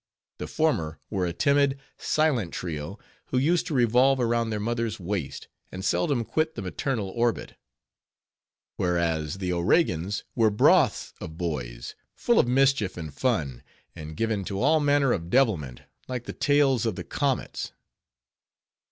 [0.39, 5.47] The former were a timid, silent trio, who used to revolve around their mother's waist,
[5.71, 7.53] and seldom quit the maternal orbit;
[8.77, 13.61] whereas, the O'Regans were "broths of boys," full of mischief and fun,
[13.95, 17.71] and given to all manner of devilment, like the tails of the comets.